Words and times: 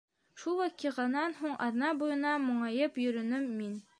Шул 0.43 0.55
ваҡиғанан 0.61 1.35
һуң, 1.41 1.53
аҙна 1.67 1.93
буйына 2.01 2.33
моңайып 2.47 3.01
йөрөнөм 3.07 3.49
мин. 3.63 3.81